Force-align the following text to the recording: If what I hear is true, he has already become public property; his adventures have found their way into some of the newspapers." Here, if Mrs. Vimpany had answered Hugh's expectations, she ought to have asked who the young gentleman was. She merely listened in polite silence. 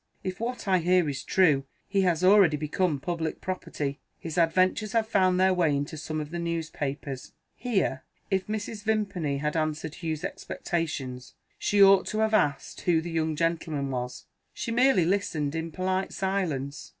If 0.23 0.39
what 0.39 0.67
I 0.67 0.79
hear 0.79 1.07
is 1.09 1.23
true, 1.23 1.63
he 1.87 2.01
has 2.01 2.23
already 2.23 2.57
become 2.57 2.99
public 2.99 3.39
property; 3.39 3.99
his 4.17 4.35
adventures 4.35 4.93
have 4.93 5.07
found 5.07 5.39
their 5.39 5.53
way 5.53 5.75
into 5.75 5.95
some 5.95 6.19
of 6.19 6.31
the 6.31 6.39
newspapers." 6.39 7.33
Here, 7.53 8.03
if 8.31 8.47
Mrs. 8.47 8.83
Vimpany 8.83 9.37
had 9.37 9.55
answered 9.55 9.97
Hugh's 10.01 10.23
expectations, 10.23 11.35
she 11.59 11.83
ought 11.83 12.07
to 12.07 12.17
have 12.17 12.33
asked 12.33 12.81
who 12.81 12.99
the 12.99 13.11
young 13.11 13.35
gentleman 13.35 13.91
was. 13.91 14.25
She 14.55 14.71
merely 14.71 15.05
listened 15.05 15.53
in 15.53 15.71
polite 15.71 16.13
silence. 16.13 16.89